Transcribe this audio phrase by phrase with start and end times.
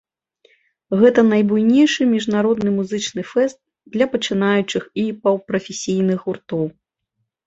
[0.99, 3.59] Гэта найбуйнейшы міжнародны музычны фэст
[3.97, 6.65] для пачынаючых і паўпрафесійных гуртоў.